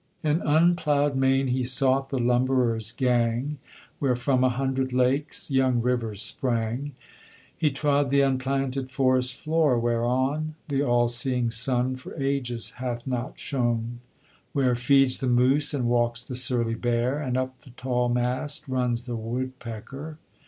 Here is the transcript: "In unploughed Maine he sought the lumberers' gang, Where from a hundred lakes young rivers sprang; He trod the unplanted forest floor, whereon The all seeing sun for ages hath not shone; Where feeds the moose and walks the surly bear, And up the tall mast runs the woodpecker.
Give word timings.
"In 0.23 0.41
unploughed 0.41 1.15
Maine 1.15 1.49
he 1.49 1.61
sought 1.63 2.09
the 2.09 2.17
lumberers' 2.17 2.91
gang, 2.91 3.59
Where 3.99 4.15
from 4.15 4.43
a 4.43 4.49
hundred 4.49 4.93
lakes 4.93 5.51
young 5.51 5.79
rivers 5.79 6.23
sprang; 6.23 6.93
He 7.55 7.69
trod 7.69 8.09
the 8.09 8.21
unplanted 8.21 8.89
forest 8.89 9.35
floor, 9.35 9.77
whereon 9.77 10.55
The 10.69 10.81
all 10.81 11.07
seeing 11.07 11.51
sun 11.51 11.97
for 11.97 12.15
ages 12.15 12.71
hath 12.81 13.05
not 13.05 13.37
shone; 13.37 13.99
Where 14.53 14.73
feeds 14.75 15.19
the 15.19 15.27
moose 15.27 15.71
and 15.71 15.85
walks 15.85 16.23
the 16.23 16.35
surly 16.35 16.73
bear, 16.73 17.19
And 17.19 17.37
up 17.37 17.61
the 17.61 17.69
tall 17.69 18.09
mast 18.09 18.67
runs 18.67 19.05
the 19.05 19.15
woodpecker. 19.15 20.17